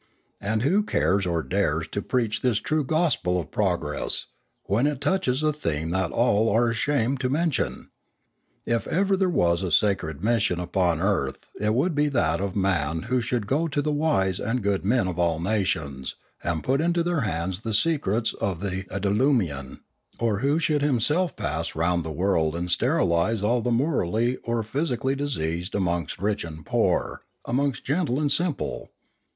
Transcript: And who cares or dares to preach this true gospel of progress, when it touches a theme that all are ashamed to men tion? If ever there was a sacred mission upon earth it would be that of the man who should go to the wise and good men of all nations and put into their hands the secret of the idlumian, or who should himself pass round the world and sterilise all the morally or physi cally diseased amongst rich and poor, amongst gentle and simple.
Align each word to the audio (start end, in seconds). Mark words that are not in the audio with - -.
And 0.39 0.63
who 0.63 0.81
cares 0.81 1.27
or 1.27 1.43
dares 1.43 1.87
to 1.89 2.01
preach 2.01 2.41
this 2.41 2.57
true 2.57 2.83
gospel 2.83 3.39
of 3.39 3.51
progress, 3.51 4.25
when 4.63 4.87
it 4.87 4.99
touches 4.99 5.43
a 5.43 5.53
theme 5.53 5.91
that 5.91 6.11
all 6.11 6.49
are 6.49 6.71
ashamed 6.71 7.19
to 7.19 7.29
men 7.29 7.51
tion? 7.51 7.91
If 8.65 8.87
ever 8.87 9.15
there 9.15 9.29
was 9.29 9.61
a 9.61 9.71
sacred 9.71 10.23
mission 10.23 10.59
upon 10.59 11.01
earth 11.01 11.47
it 11.59 11.75
would 11.75 11.93
be 11.93 12.09
that 12.09 12.41
of 12.41 12.53
the 12.53 12.57
man 12.59 13.03
who 13.13 13.21
should 13.21 13.45
go 13.45 13.67
to 13.67 13.79
the 13.79 13.91
wise 13.91 14.39
and 14.39 14.63
good 14.63 14.83
men 14.83 15.07
of 15.07 15.19
all 15.19 15.39
nations 15.39 16.15
and 16.43 16.63
put 16.63 16.81
into 16.81 17.03
their 17.03 17.21
hands 17.21 17.59
the 17.59 17.71
secret 17.71 18.33
of 18.41 18.59
the 18.61 18.85
idlumian, 18.89 19.81
or 20.17 20.39
who 20.39 20.57
should 20.57 20.81
himself 20.81 21.35
pass 21.35 21.75
round 21.75 22.03
the 22.03 22.09
world 22.11 22.55
and 22.55 22.71
sterilise 22.71 23.43
all 23.43 23.61
the 23.61 23.69
morally 23.69 24.37
or 24.37 24.63
physi 24.63 24.99
cally 24.99 25.13
diseased 25.15 25.75
amongst 25.75 26.17
rich 26.17 26.43
and 26.43 26.65
poor, 26.65 27.21
amongst 27.45 27.85
gentle 27.85 28.19
and 28.19 28.31
simple. 28.31 28.89